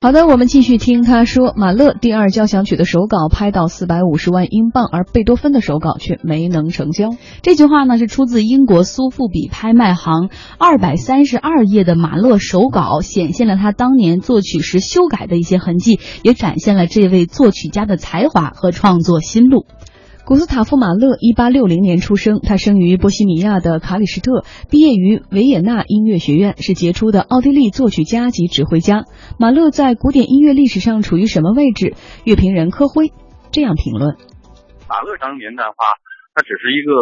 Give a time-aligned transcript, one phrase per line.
[0.00, 1.54] 好的，我们继续听他说。
[1.56, 7.10] 马勒第二交响曲的手稿拍到四百五十万英镑，而贝多芬的手稿却没能成交。
[7.42, 19.66] 这句话呢是出自英国苏富比拍卖行二百三十二页的马勒手稿，显现了他当年作曲时修改的一些痕迹，也展现了这位作曲家的才华和创作心路。
[20.28, 22.44] 古斯塔夫·马勒，一八六零年出生。
[22.44, 29.08] 他生于波西米亚的卡里什特，毕业于维也纳音乐学院，是杰出的奥地利作曲家及指挥家。
[29.40, 31.94] 马勒在古典音乐历史上处于什么位置？
[32.24, 33.08] 乐评人柯辉
[33.52, 34.20] 这样评论：
[34.84, 35.96] 马勒当年的话，
[36.36, 36.92] 他只是一个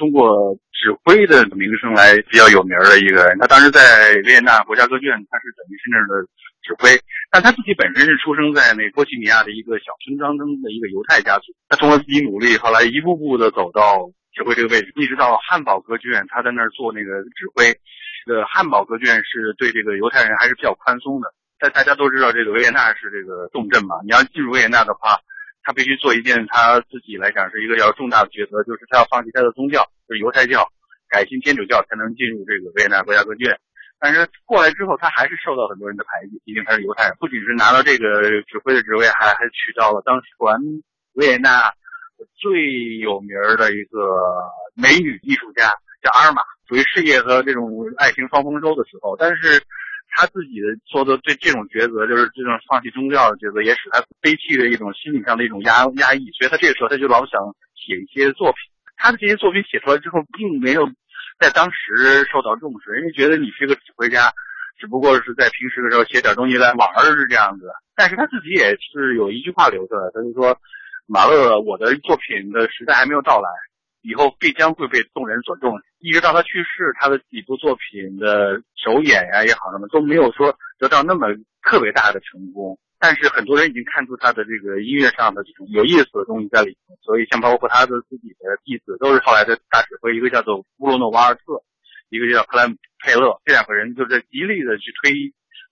[0.00, 3.36] 通过指挥的名声来比较有名的一个人。
[3.36, 6.24] 他当时在维也纳国家歌剧院，他是等于是那儿的
[6.64, 6.96] 指挥。
[7.32, 17.72] 但他自己本身是出生在那波西米亚的一个小村庄中的一个犹太家族，他通过自己努力，后来一步步的走到指挥这个位置，一直到汉堡歌剧院，他在那儿做那个指挥。
[18.26, 21.32] 这个汉堡歌剧院是对这个犹太人还是比较宽松的。
[21.58, 25.16] 但大家都知道，这个维也纳是这个重镇嘛，你要进入维也纳的话，
[25.64, 30.68] 他必须做一件他自己来讲是一个要重大的抉择，就是他要放弃他的宗教，就是犹太教，
[31.08, 33.56] 改信天主教才能进入这个维也纳国家歌剧院。
[34.02, 37.14] 但是过来之后，他还是受到很多人的排挤，毕竟他是犹太人。
[37.20, 40.82] 不仅是拿到这个指挥的职位，还还娶到了当时全
[41.14, 41.70] 维也纳
[42.34, 44.18] 最有名的一个
[44.74, 45.70] 美女艺术家，
[46.02, 46.42] 叫阿尔玛。
[46.66, 49.62] 属于事业和这种爱情双丰收的时候，但是
[50.10, 56.26] 他自己的做的对这种抉择，就是这种放弃宗教的抉择，也使他悲戚的一种心理上的一种压压抑。
[56.34, 57.38] 所以他这个时候他就老想
[57.78, 58.58] 写一些作品。
[58.96, 60.90] 他的这些作品写出来之后，并没有。
[61.38, 64.32] 在当时受到重视，人家觉得你是个指挥家，
[64.78, 67.66] 只不过是在平时的时候写点东西来玩儿是这样子。
[67.94, 70.58] 但是他自己也是有一句话留着，他就说
[71.06, 73.48] ：“马勒，我的作品的时代还没有到来，
[74.02, 81.28] 以后必将会被众人所重视。”一直到他去世，他的几部作品的首演呀也好什么都没有说得到那么
[81.62, 82.78] 特别大的成功。
[82.98, 91.62] 但是很多人已经看出他的这个音乐上的这种有意思的东西在里头，所以像包括他的自己的弟子都是后来的大指挥，一个叫做乌罗诺瓦尔特，
[92.08, 95.12] 一个叫克莱姆佩勒，这两个人就在极力的去推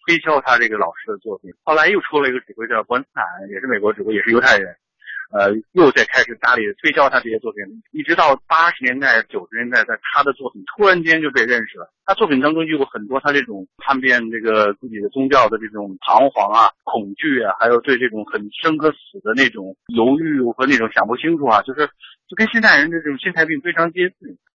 [0.06, 1.52] 推销他这个老师的作品。
[1.62, 4.76] 后来又出了一个指挥叫伯恩斯坦，也是美国指挥，也是犹太人。
[5.30, 11.92] 呃，又在开始大力推销他这些作品，一直到八十年代、九十年代，在他的作品突然间就被认识了。
[12.04, 21.86] 他作品当中就有很多他这种叛变这个自己的宗教的这种彷徨啊、恐惧啊，还有对这种很生和死的那种犹豫和那种想不清楚啊，就是
[22.26, 24.36] 就跟现代人的这种心态病非常接近。